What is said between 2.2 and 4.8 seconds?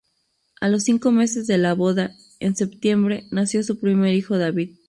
en septiembre, nació su primer hijo, David.